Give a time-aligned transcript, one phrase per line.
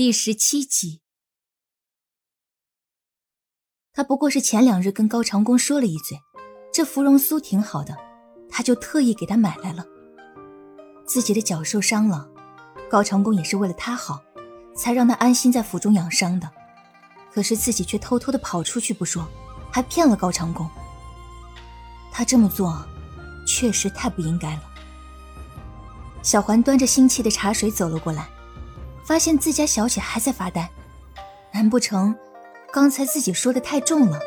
[0.00, 1.02] 第十七集，
[3.92, 6.18] 他不过是前两日跟高长恭说了一嘴，
[6.72, 7.94] 这芙蓉酥挺好的，
[8.48, 9.84] 他就特意给他买来了。
[11.06, 12.26] 自己的脚受伤了，
[12.88, 14.24] 高长恭也是为了他好，
[14.74, 16.50] 才让他安心在府中养伤的。
[17.30, 19.28] 可是自己却偷偷的跑出去不说，
[19.70, 20.66] 还骗了高长恭。
[22.10, 22.82] 他这么做，
[23.46, 24.62] 确实太不应该了。
[26.22, 28.30] 小环端着腥气的茶水走了过来。
[29.10, 30.70] 发现自家小姐还在发呆，
[31.52, 32.16] 难不成
[32.72, 34.20] 刚才自己说的太重了，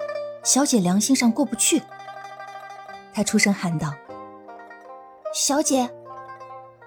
[0.44, 1.81] 小姐良心上过不去？
[3.13, 3.94] 他出声喊道
[5.34, 5.89] ：“小姐。”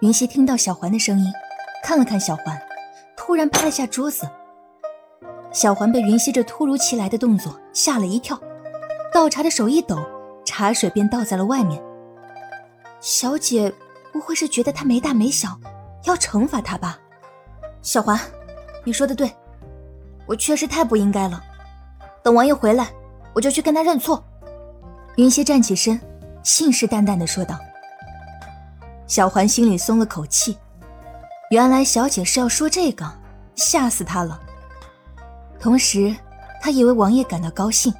[0.00, 1.32] 云溪听到小环的声音，
[1.82, 2.60] 看了看小环，
[3.16, 4.28] 突然拍了下桌子。
[5.50, 8.38] 小环被云溪这突如其来的动作吓了一跳，
[9.10, 9.98] 倒茶的手一抖，
[10.44, 11.82] 茶水便倒在了外面。
[13.00, 13.72] 小姐
[14.12, 15.58] 不会是觉得他没大没小，
[16.04, 16.98] 要惩罚他吧？
[17.86, 18.18] 小环，
[18.82, 19.32] 你说的对，
[20.26, 21.40] 我确实太不应该了。
[22.20, 22.90] 等王爷回来，
[23.32, 24.24] 我就去跟他认错。
[25.14, 26.00] 云溪站起身，
[26.42, 27.56] 信誓旦旦的说道。
[29.06, 30.58] 小环心里松了口气，
[31.50, 33.08] 原来小姐是要说这个，
[33.54, 34.42] 吓死她了。
[35.60, 36.12] 同时，
[36.60, 37.94] 她以为王爷感到高兴，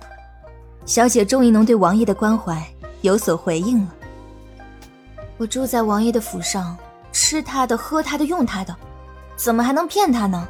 [0.84, 2.60] 小姐终于能对王爷的关怀
[3.02, 3.94] 有所回应了。
[5.36, 6.76] 我住在王爷的府上，
[7.12, 8.76] 吃他的，喝他的，用他的。
[9.36, 10.48] 怎么还能骗他呢？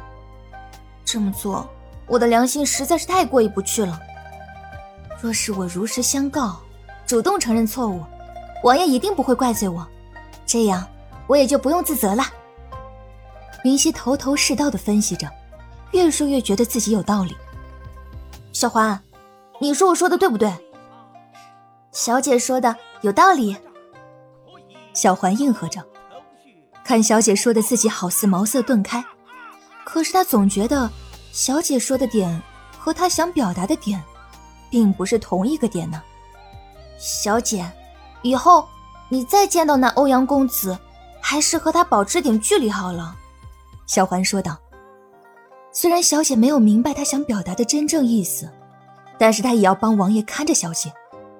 [1.05, 1.69] 这么做，
[2.07, 3.99] 我的良心实在是太过意不去了。
[5.21, 6.59] 若是我如实相告，
[7.05, 8.03] 主动承认错误，
[8.63, 9.85] 王爷一定不会怪罪我，
[10.45, 10.87] 这样
[11.27, 12.23] 我也就不用自责了。
[13.63, 15.29] 云溪头头是道的分析着，
[15.91, 17.35] 越说越觉得自己有道理。
[18.53, 18.99] 小环，
[19.59, 20.51] 你说我说的对不对？
[21.91, 23.57] 小姐说的有道理。
[24.93, 25.83] 小环应和着。
[26.87, 29.03] 看小姐说的自己好似茅塞顿开，
[29.83, 30.89] 可是他总觉得
[31.33, 32.41] 小姐说的点
[32.79, 34.01] 和他想表达的点，
[34.69, 36.01] 并不是同一个点呢。
[36.97, 37.69] 小姐，
[38.21, 38.65] 以后
[39.09, 40.79] 你再见到那欧阳公子，
[41.19, 43.17] 还是和他保持点距离好了。”
[43.85, 44.57] 小环说道。
[45.73, 48.49] 虽然小姐没有明白他想表达的真正意思，
[49.19, 50.93] 但是她也要帮王爷看着小姐，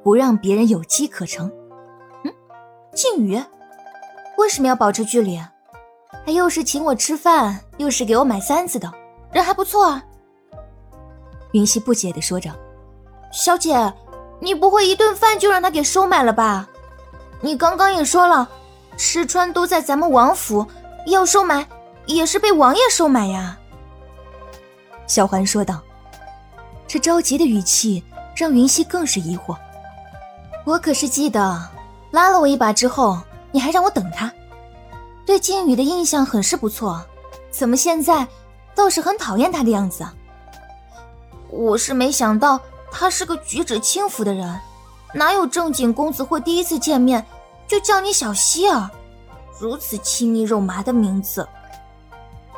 [0.03, 1.49] 不让别人有机可乘。
[2.25, 2.33] 嗯，
[2.93, 3.41] 靖宇。
[4.37, 5.39] 为什么要保持距离？
[6.25, 8.91] 他又是请我吃饭，又是给我买簪子的
[9.31, 10.03] 人，还不错啊。
[11.53, 12.51] 云溪不解的说着
[13.31, 13.93] ：“小姐，
[14.39, 16.67] 你不会一顿饭就让他给收买了吧？
[17.41, 18.47] 你刚刚也说了，
[18.95, 20.65] 吃穿都在咱们王府，
[21.07, 21.67] 要收买
[22.05, 23.57] 也是被王爷收买呀。”
[25.07, 25.81] 小环说道。
[26.89, 28.01] 这着急的语气
[28.33, 29.53] 让云溪更是疑惑。
[30.65, 31.61] 我可是记得，
[32.11, 33.17] 拉了我一把之后。
[33.51, 34.31] 你还让我等他，
[35.25, 37.03] 对靖宇的印象很是不错，
[37.49, 38.27] 怎么现在
[38.75, 40.13] 倒是很讨厌他的样子啊？
[41.49, 42.59] 我是没想到
[42.91, 44.59] 他是个举止轻浮的人，
[45.13, 47.25] 哪有正经公子会第一次见面
[47.67, 48.89] 就叫你小希儿，
[49.57, 51.47] 如此亲密肉麻的名字。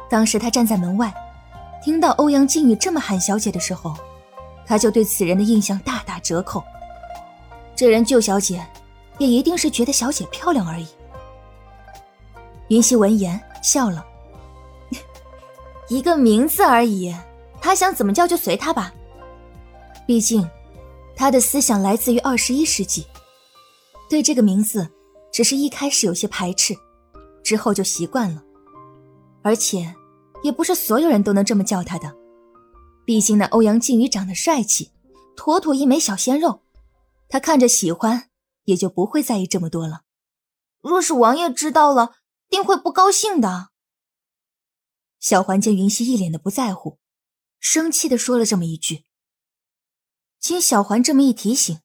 [0.10, 1.14] 当时他站在门外，
[1.84, 3.96] 听到欧阳靖宇这么喊小姐的时候，
[4.66, 6.64] 他就对此人的印象大打折扣。
[7.76, 8.66] 这人救小姐。
[9.20, 10.88] 也一定是觉得小姐漂亮而已。
[12.70, 14.04] 云溪闻言笑了，
[15.90, 17.16] 一个名字而已，
[17.62, 18.92] 他想怎么叫就随他吧。
[20.08, 20.50] 毕竟，
[21.16, 23.06] 他的思想来自于二十一世纪，
[24.10, 24.90] 对这个名字，
[25.32, 26.76] 只是一开始有些排斥，
[27.44, 28.42] 之后就习惯了。
[29.44, 29.94] 而且，
[30.42, 32.16] 也不是所有人都能这么叫他的。
[33.06, 34.92] 毕竟那欧阳靖宇长得帅气，
[35.36, 36.62] 妥妥一枚小鲜肉，
[37.28, 38.29] 他看着喜欢。
[38.70, 40.04] 也就不会在意这么多了。
[40.80, 43.72] 若是王爷知道了，定会不高兴的。
[45.20, 47.00] 小环见云溪一脸的不在乎，
[47.60, 49.06] 生气的说了这么一句。
[50.40, 51.82] 经小环这么一提醒，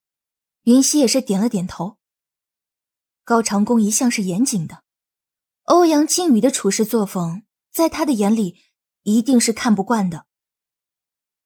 [0.64, 1.98] 云溪也是点了点头。
[3.24, 4.84] 高长恭一向是严谨的，
[5.64, 8.62] 欧阳靖宇的处事作风，在他的眼里
[9.02, 10.26] 一定是看不惯的。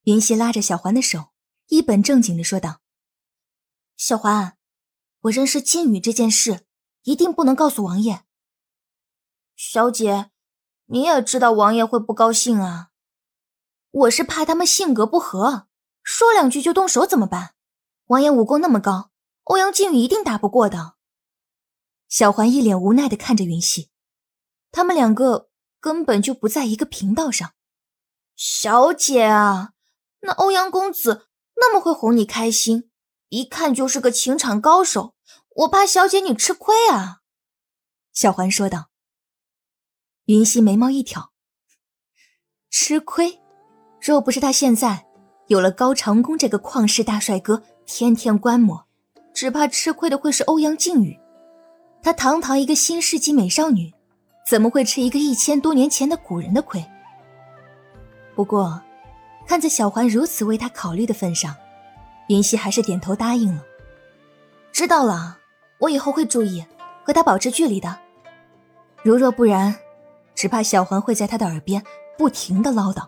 [0.03, 1.31] 云溪拉着小环的手，
[1.67, 2.81] 一本正经的说道
[3.95, 4.57] ：“小环。”
[5.21, 6.65] 我认识靖宇这件事，
[7.03, 8.23] 一定不能告诉王爷。
[9.55, 10.31] 小姐，
[10.85, 12.91] 你也知道王爷会不高兴啊。
[13.91, 15.67] 我是怕他们性格不合，
[16.03, 17.55] 说两句就动手怎么办？
[18.05, 19.11] 王爷武功那么高，
[19.43, 20.95] 欧阳靖宇一定打不过的。
[22.07, 23.89] 小环一脸无奈的看着云溪，
[24.71, 25.49] 他们两个
[25.81, 27.53] 根本就不在一个频道上。
[28.35, 29.73] 小姐啊，
[30.21, 32.88] 那欧阳公子那么会哄你开心。
[33.29, 35.15] 一看就是个情场高手，
[35.55, 37.21] 我怕小姐你吃亏啊。”
[38.13, 38.89] 小环说道。
[40.25, 41.31] 云溪眉毛一挑
[42.69, 43.39] ：“吃亏。
[43.99, 45.07] 若不是他现在
[45.47, 48.87] 有了高长恭这个旷世大帅哥天天观摩，
[49.33, 51.19] 只怕吃亏的会是欧阳靖宇。
[52.03, 53.91] 她堂堂一个新世纪美少女，
[54.47, 56.85] 怎么会吃一个一千多年前的古人的亏？
[58.35, 58.81] 不过，
[59.47, 61.55] 看在小环如此为她考虑的份上，
[62.29, 63.63] 云溪还是点头答应了。
[64.71, 65.37] 知道了，
[65.79, 66.63] 我以后会注意
[67.03, 67.99] 和他保持距离的。
[69.03, 69.75] 如若不然，
[70.35, 71.83] 只怕小环会在他的耳边
[72.17, 73.05] 不停的唠叨。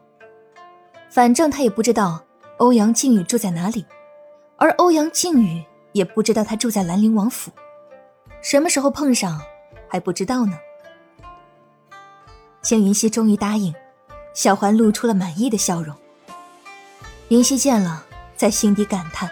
[1.09, 2.23] 反正他也不知道
[2.57, 3.85] 欧阳靖宇住在哪里，
[4.57, 7.51] 而欧阳靖宇也不知道他住在兰陵王府。
[8.41, 9.39] 什么时候碰上
[9.87, 10.57] 还不知道呢。
[12.61, 13.73] 见云溪终于答应，
[14.33, 15.95] 小环露出了满意的笑容。
[17.27, 18.05] 云溪见了，
[18.41, 19.29] 在心底感叹：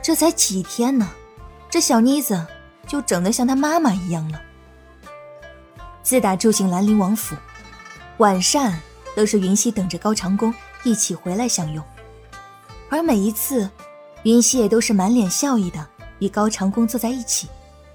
[0.00, 1.10] 这才几天呢，
[1.68, 2.46] 这小妮子
[2.86, 4.40] 就整得像她妈妈一样了。
[6.04, 7.34] 自打住进兰陵王府，
[8.18, 8.80] 晚膳
[9.16, 10.54] 都是云溪等着高长恭。
[10.84, 11.84] 一起回来享用，
[12.88, 13.68] 而每一次，
[14.22, 15.84] 云溪也都是满脸笑意的
[16.20, 17.48] 与高长恭坐在一起，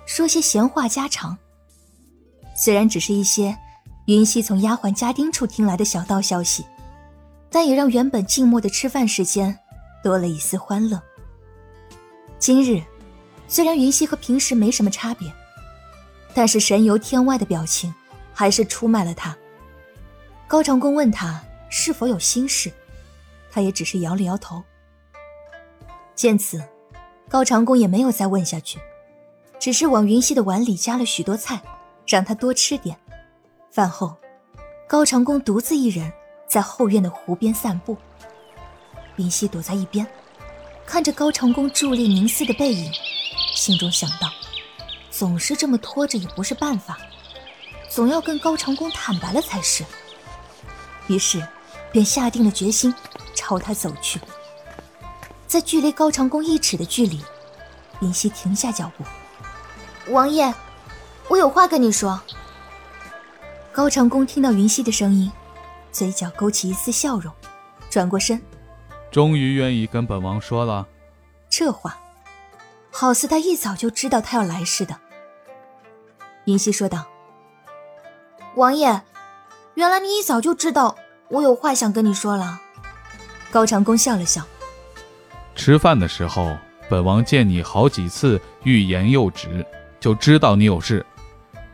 [0.05, 1.37] 说些闲话家常。
[2.53, 3.57] 虽然只是一些
[4.07, 6.65] 云溪从丫鬟家丁处听来的小道消息，
[7.49, 9.57] 但也让原本静默的吃饭时间
[10.03, 11.01] 多了一丝欢乐。
[12.37, 12.83] 今日，
[13.47, 15.33] 虽然云溪和平时没什么差别，
[16.33, 17.91] 但是神游天外的表情
[18.33, 19.35] 还是出卖了他。
[20.47, 21.41] 高长恭问他。
[21.75, 22.71] 是否有心事？
[23.51, 24.63] 他也只是摇了摇头。
[26.13, 26.63] 见此，
[27.27, 28.77] 高长恭也没有再问下去，
[29.57, 31.59] 只是往云溪的碗里加了许多菜，
[32.05, 32.95] 让他多吃点。
[33.71, 34.15] 饭后，
[34.87, 36.13] 高长恭独自一人
[36.47, 37.97] 在后院的湖边散步。
[39.17, 40.07] 云溪躲在一边，
[40.85, 42.91] 看着高长恭伫立凝思的背影，
[43.55, 44.29] 心中想到：
[45.11, 46.97] 总是这么拖着也不是办法，
[47.89, 49.83] 总要跟高长恭坦白了才是。
[51.07, 51.45] 于是。
[51.91, 52.91] 便下定了决心，
[53.35, 54.19] 朝他走去。
[55.45, 57.23] 在距离高长恭一尺的距离，
[57.99, 59.03] 云溪停下脚步。
[60.11, 60.51] 王爷，
[61.27, 62.19] 我有话跟你说。
[63.71, 65.31] 高长恭听到云溪的声音，
[65.91, 67.31] 嘴角勾起一丝笑容，
[67.91, 68.41] 转过身。
[69.13, 70.87] 终于愿意跟本王说了。
[71.47, 71.99] 这话，
[72.89, 74.99] 好似他一早就知道他要来似的。
[76.45, 77.05] 云溪说道
[78.57, 79.03] ：“王爷，
[79.75, 80.95] 原来你一早就知道。”
[81.29, 82.59] 我有话想跟你说了，
[83.51, 84.43] 高长恭笑了笑。
[85.55, 86.57] 吃饭的时候，
[86.89, 89.63] 本王见你好几次欲言又止，
[89.99, 91.05] 就知道你有事，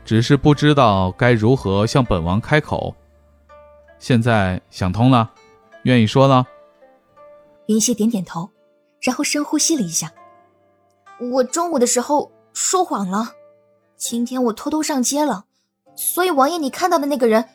[0.03, 2.94] 只是不知道该如何向本王开口。
[3.97, 5.31] 现在想通了，
[5.83, 6.45] 愿意说了。
[7.69, 8.50] 云溪点点头，
[9.00, 10.12] 然后深呼吸了一下。
[11.19, 13.36] 我中午的时候说谎了，
[13.95, 15.45] 今天我偷偷上街了，
[15.95, 17.48] 所以王爷你看到的那个人，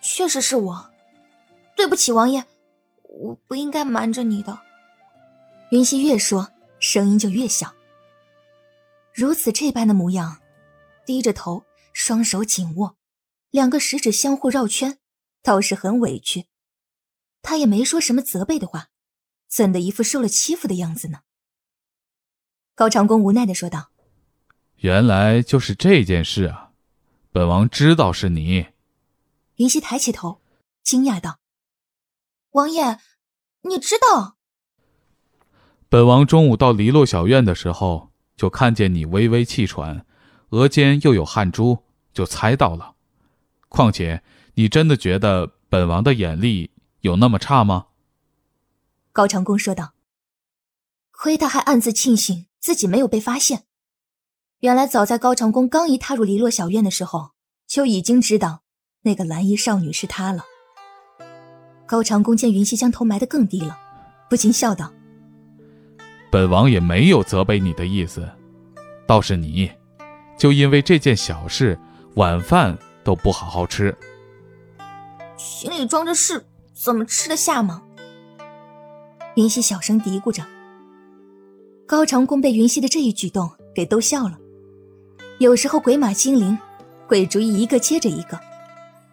[0.00, 0.90] 确实是我。
[1.74, 2.44] 对不起，王爷，
[3.02, 4.56] 我不应该瞒着你的。
[5.72, 6.48] 云溪越说，
[6.78, 7.74] 声音就越小。
[9.12, 10.38] 如此这般的模样，
[11.04, 12.94] 低着头，双手紧握，
[13.50, 14.98] 两个食指相互绕圈，
[15.42, 16.46] 倒是很委屈。
[17.42, 18.90] 他也没说什么责备的话，
[19.56, 21.20] 怎的一副受了欺负的样子呢？
[22.74, 23.90] 高长恭无奈的说道
[24.84, 26.72] ：“原来就是这件事啊，
[27.32, 28.66] 本王知道是你。”
[29.56, 30.42] 云溪抬起头，
[30.82, 31.38] 惊讶道。
[32.50, 32.98] 王爷，
[33.62, 34.36] 你知道？
[35.88, 40.04] 本王中午到篱落小院的时候，就看见你微微气喘，
[40.50, 41.82] 额间又有汗珠，
[42.12, 42.96] 就猜到了。
[43.70, 44.22] 况且，
[44.56, 47.86] 你真的觉得本王的眼力有那么差吗？
[49.16, 49.94] 高长恭说道。
[51.10, 53.62] 亏他还暗自庆幸自己没有被发现。
[54.60, 57.30] 原来早在高长恭刚一踏入篱落小院的时候，
[57.66, 58.60] 就已经知道
[59.04, 60.44] 那个蓝衣少女是他了。
[61.86, 63.78] 高长恭见云溪将头埋得更低了，
[64.28, 64.92] 不禁笑道
[66.30, 68.28] ：“本王也没有责备你的意思，
[69.06, 69.70] 倒是你，
[70.36, 71.78] 就因为这件小事，
[72.16, 73.96] 晚饭都不好好吃。
[75.38, 76.44] 心里装着事，
[76.74, 77.82] 怎么吃得下吗？”
[79.36, 80.42] 云溪小声嘀咕着。
[81.86, 84.38] 高长恭被云溪的这一举动给逗笑了。
[85.38, 86.58] 有时候鬼马精灵，
[87.06, 88.36] 鬼主意一个接着一个；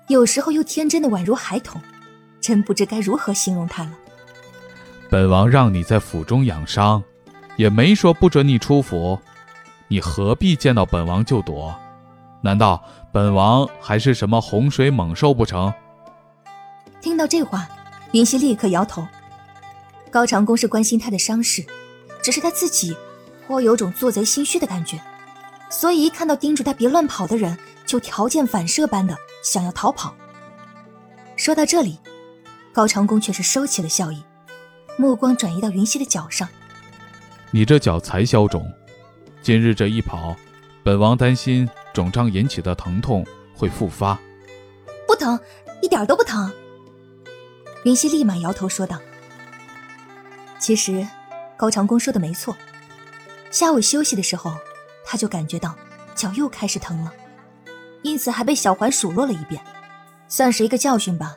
[0.07, 1.79] 有时候又天真的宛如孩童。
[2.39, 3.91] 真不知该如何形容他了。
[5.09, 7.01] 本王让你在府中养伤，
[7.55, 9.17] 也没说不准你出府，
[9.87, 11.73] 你何必见到本王就躲？
[12.41, 15.73] 难道本王还是什么洪水猛兽不成？
[16.99, 17.65] 听到这话，
[18.11, 19.05] 云溪立刻摇头。
[20.13, 21.65] 高长恭是关心他的伤势，
[22.21, 22.95] 只是他自己
[23.47, 25.01] 颇有种做贼心虚的感觉，
[25.71, 30.13] 所以一看到叮嘱他别乱跑的人，就条件反射般的想要逃跑。
[31.35, 31.97] 说到这里。
[32.71, 34.23] 高长恭却是收起了笑意，
[34.97, 36.49] 目光转移到云溪的脚上。
[37.51, 38.67] 你这脚才消肿，
[39.43, 40.35] 今日这一跑，
[40.83, 43.23] 本王担心肿胀引起的疼痛
[43.55, 44.19] 会复发。
[45.05, 45.39] 不疼，
[45.83, 46.51] 一点都不疼。
[47.83, 48.99] 云溪立马摇头说道。
[50.63, 51.05] 其实，
[51.57, 52.55] 高长恭说的没错。
[53.51, 54.55] 下午休息的时候，
[55.03, 55.75] 他就感觉到
[56.15, 57.11] 脚又开始疼了，
[58.01, 59.61] 因此还被小环数落了一遍，
[60.29, 61.35] 算是一个教训吧。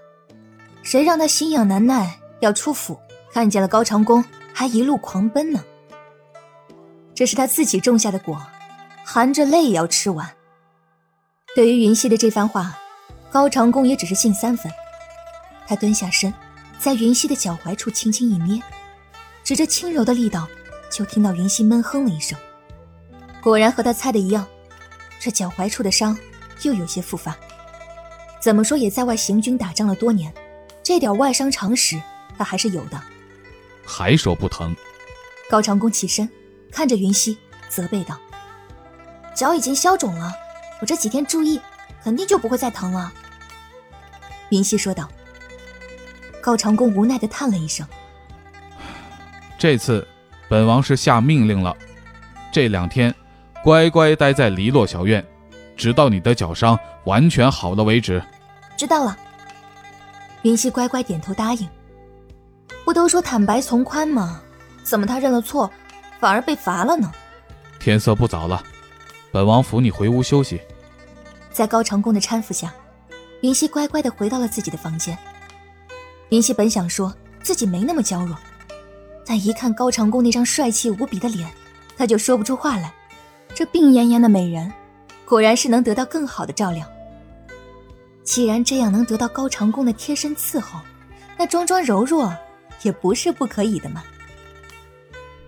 [0.85, 2.97] 谁让他心痒难耐要出府，
[3.33, 5.61] 看见了高长恭还一路狂奔呢？
[7.13, 8.41] 这是他自己种下的果，
[9.05, 10.31] 含着泪也要吃完。
[11.57, 12.79] 对于云溪的这番话，
[13.33, 14.71] 高长恭也只是信三分。
[15.67, 16.33] 他蹲下身，
[16.79, 18.63] 在云溪的脚踝处轻轻一捏，
[19.47, 20.49] 指着轻柔的力道，
[20.91, 22.37] 就听到云溪闷哼了一声。
[23.41, 24.45] 果然和他猜的一样，
[25.21, 26.19] 这脚踝处的伤
[26.63, 27.37] 又有些复发。
[28.41, 30.35] 怎么说也在外行军打仗了多年。
[30.83, 31.97] 这点外伤常识，
[32.37, 33.01] 他还是有的。
[33.85, 34.75] 还说不疼？
[35.49, 36.29] 高长恭起身，
[36.73, 37.39] 看着云溪，
[37.69, 38.19] 责备道
[39.33, 40.33] ：“脚已经消肿了，
[40.81, 41.61] 我这几天注意，
[42.03, 43.13] 肯定就不会再疼了。”
[44.51, 45.09] 云溪说道。
[46.43, 47.87] 高长恭无奈的叹了一声
[49.59, 50.07] ：“这次，
[50.49, 51.77] 本王是下命令了，
[52.53, 53.15] 这两天，
[53.65, 55.25] 乖乖待在篱落小院，
[55.77, 58.23] 直到你的脚伤完全好了为止。”
[58.77, 59.17] 知道了。
[60.43, 61.69] 云溪乖乖点头答应。
[62.85, 64.41] 不都说坦白从宽吗？
[64.85, 65.69] 怎么他认了错，
[66.21, 67.11] 反而被罚了呢？
[67.81, 68.63] 天色不早了，
[69.33, 70.61] 本王扶你回屋休息。
[71.51, 72.73] 在高长恭的搀扶下，
[73.41, 75.17] 云溪乖乖的回到了自己的房间。
[76.29, 78.37] 云溪本想说自己没那么娇弱，
[79.27, 81.51] 但一看高长恭那张帅气无比的脸，
[81.97, 82.93] 他就说不出话来。
[83.53, 84.73] 这病恹恹的美人，
[85.25, 86.87] 果然是能得到更好的照料。
[88.23, 90.79] 既然这样能得到高长恭的贴身伺候，
[91.37, 92.33] 那装装柔弱
[92.83, 94.05] 也不是不可以的嘛。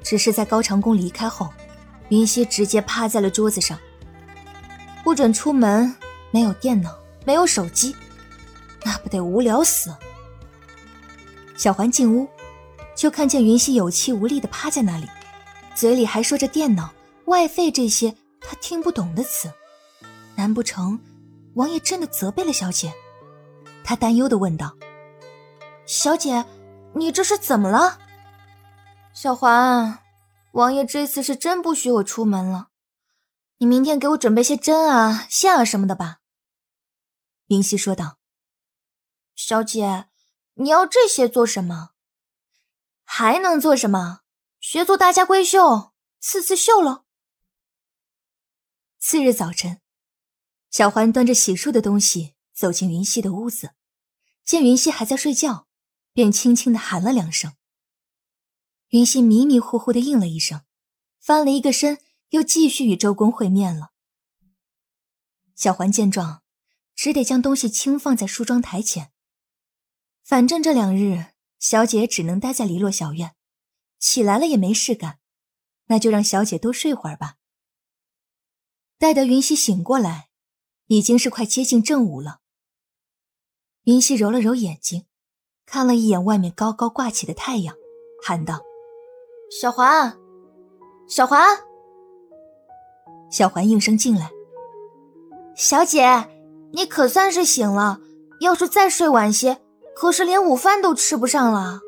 [0.03, 1.53] 只是在高长恭离开后，
[2.09, 3.79] 云溪直接趴在了桌子上，
[5.05, 5.95] 不准出门，
[6.31, 7.95] 没有电脑，没有手机，
[8.85, 9.95] 那不得无聊死？
[11.57, 12.27] 小环进屋，
[12.99, 15.09] 就看见云溪有气无力的趴在那里，
[15.73, 16.93] 嘴里还说着电脑、
[17.27, 19.49] 外费这些他听不懂的词，
[20.35, 20.99] 难不成？
[21.55, 22.93] 王爷真的责备了小姐，
[23.85, 24.77] 他担忧的问道
[25.87, 26.45] ：“小姐，
[26.97, 28.01] 你这是怎么了？”
[29.15, 30.01] 小环，
[30.51, 32.71] 王爷这次是真不许我出门了，
[33.59, 36.19] 你明天给我准备些针啊、线啊什么的吧。”
[37.47, 38.19] 云溪说道。
[39.37, 40.07] “小姐，
[40.55, 41.91] 你要这些做什么？
[43.11, 44.21] 还能做什么？
[44.61, 47.07] 学做大家闺秀，刺刺绣喽。”
[49.01, 49.81] 次日早晨。
[50.71, 53.71] 小环端着洗漱的东西走进云溪的屋子，
[54.45, 55.67] 见云溪还在睡觉，
[56.13, 57.55] 便轻轻的喊了两声。
[58.89, 60.61] 云溪迷迷糊糊的应了一声，
[61.19, 61.99] 翻了一个身，
[62.29, 63.93] 又继续与周公会面了。
[65.57, 66.43] 小环见状，
[66.95, 69.11] 只得将东西轻放在梳妆台前。
[70.23, 73.35] 反正这两日小姐只能待在篱落小院，
[73.99, 75.19] 起来了也没事干，
[75.87, 77.37] 那就让小姐多睡会儿吧。
[78.99, 80.29] 待得云溪醒过来。
[80.89, 82.41] 已经是快接近正午了。
[83.85, 85.05] 云溪揉了揉眼睛，
[85.67, 87.77] 看了一眼外面高高挂起的太阳，
[88.25, 88.63] 喊道
[89.53, 90.19] ：“小环，
[91.07, 91.47] 小环。”
[93.31, 94.31] 小环应声进来
[95.55, 96.27] ：“小姐，
[96.73, 98.01] 你可算是醒了。
[98.41, 99.61] 要是再睡晚些，
[99.99, 101.81] 可是连午饭都吃不上了。”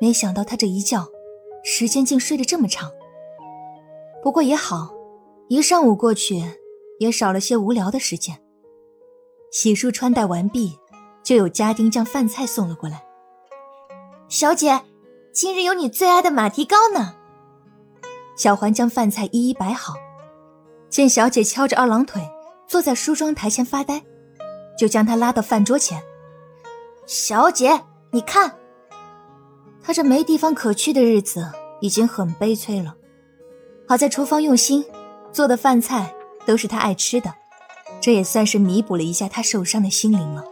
[0.00, 1.06] 没想到他这一觉，
[1.62, 2.90] 时间竟睡得这么长。
[4.22, 4.90] 不过也好，
[5.48, 6.42] 一上午过去。
[7.00, 8.38] 也少了些无聊的时间。
[9.50, 10.78] 洗漱穿戴完毕，
[11.24, 13.02] 就有家丁将饭菜送了过来。
[14.28, 14.82] 小姐，
[15.32, 17.14] 今日有你最爱的马蹄糕呢。
[18.36, 19.94] 小环将饭菜一一摆好，
[20.90, 22.20] 见小姐翘着二郎腿
[22.68, 24.04] 坐在梳妆台前发呆，
[24.78, 26.02] 就将她拉到饭桌前。
[27.12, 28.54] 小姐，你看，
[29.82, 31.50] 她这没地方可去的日子
[31.80, 32.94] 已经很悲催了。
[33.88, 34.84] 好在厨房用心
[35.32, 36.14] 做的饭菜。
[36.46, 37.32] 都是他爱吃的，
[38.00, 40.42] 这也算是弥补了一下他受伤的心灵了。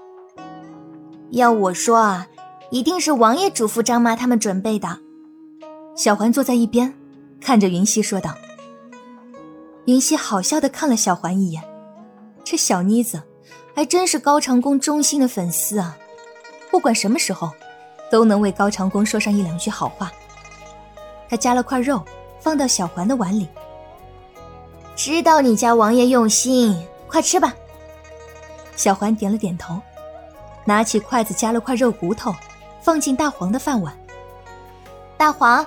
[1.31, 2.29] 要我说啊，
[2.71, 4.99] 一定是王爷嘱咐张妈他们准备的。
[5.97, 6.95] 小环坐在一边，
[7.41, 8.35] 看着云溪说道。
[9.87, 11.65] 云溪好笑的看了小环一眼，
[12.45, 13.23] 这小妮子
[13.75, 15.97] 还真是高长恭忠心的粉丝啊，
[16.71, 17.51] 不管什么时候，
[18.11, 20.13] 都能为高长恭说上一两句好话。
[21.29, 22.03] 他夹了块肉
[22.41, 23.49] 放到小环的碗里。
[24.97, 27.55] 知道你家王爷用心，快吃吧。
[28.77, 29.81] 小环点了点头，
[30.65, 32.35] 拿起筷子夹了块肉骨头，
[32.81, 33.97] 放进大黄的饭碗。
[35.17, 35.67] 大黄，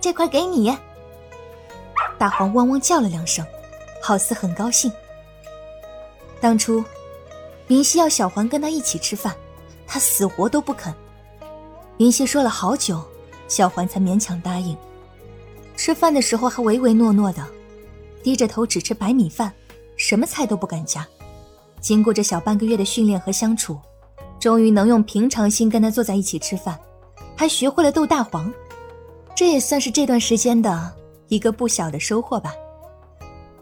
[0.00, 0.76] 这块给你。
[2.18, 3.44] 大黄汪汪叫了两声，
[4.00, 4.92] 好似很高兴。
[6.40, 6.84] 当初，
[7.66, 9.34] 林夕要小环跟他一起吃饭，
[9.86, 10.92] 他死活都不肯。
[11.98, 13.02] 云溪说了好久，
[13.48, 14.76] 小环才勉强答应。
[15.76, 17.46] 吃饭的时候还唯唯诺诺的，
[18.22, 19.52] 低着头只吃白米饭，
[19.96, 21.06] 什么菜都不敢夹。
[21.80, 23.78] 经过这小半个月的训练和相处，
[24.38, 26.78] 终于能用平常心跟他坐在一起吃饭，
[27.36, 28.52] 还学会了逗大黄，
[29.34, 30.92] 这也算是这段时间的
[31.28, 32.54] 一个不小的收获吧。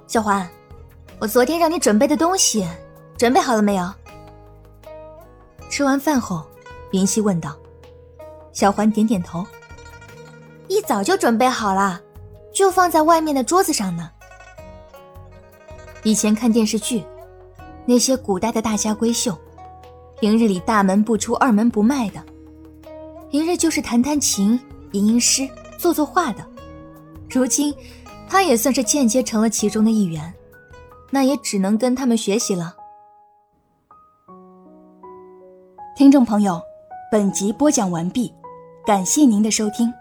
[0.06, 0.48] 小环，
[1.18, 2.66] 我昨天让你准备的东西，
[3.16, 3.90] 准备好了没有？
[5.70, 6.44] 吃完饭后，
[6.90, 7.56] 林夕问道。
[8.52, 9.46] 小环点点头。
[10.66, 12.00] 一早就准备好了，
[12.52, 14.10] 就放在外面的桌子上呢。
[16.02, 17.04] 以前看电视剧，
[17.86, 19.38] 那些古代的大家闺秀，
[20.18, 22.20] 平日里大门不出二门不迈的，
[23.30, 24.58] 平日就是弹弹琴、
[24.90, 25.48] 吟吟诗、
[25.78, 26.44] 作作画的。
[27.28, 27.72] 如今，
[28.28, 30.34] 她也算是间接成了其中的一员，
[31.10, 32.74] 那也只能跟他们学习了。
[36.00, 36.58] 听众朋友，
[37.12, 38.32] 本集播讲完毕，
[38.86, 39.92] 感谢您的收听。